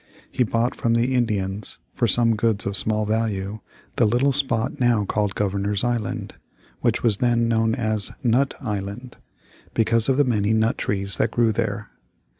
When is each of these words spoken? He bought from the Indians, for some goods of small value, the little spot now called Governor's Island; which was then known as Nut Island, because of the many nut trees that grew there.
He 0.31 0.43
bought 0.43 0.73
from 0.73 0.95
the 0.95 1.13
Indians, 1.13 1.77
for 1.93 2.07
some 2.07 2.35
goods 2.35 2.65
of 2.65 2.75
small 2.75 3.05
value, 3.05 3.59
the 3.97 4.07
little 4.07 4.33
spot 4.33 4.79
now 4.79 5.05
called 5.05 5.35
Governor's 5.35 5.83
Island; 5.83 6.33
which 6.79 7.03
was 7.03 7.17
then 7.17 7.47
known 7.47 7.75
as 7.75 8.11
Nut 8.23 8.55
Island, 8.59 9.17
because 9.75 10.09
of 10.09 10.17
the 10.17 10.23
many 10.23 10.53
nut 10.53 10.79
trees 10.79 11.17
that 11.19 11.29
grew 11.29 11.51
there. 11.51 11.91